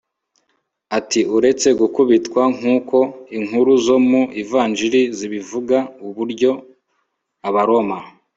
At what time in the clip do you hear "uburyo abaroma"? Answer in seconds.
6.07-7.97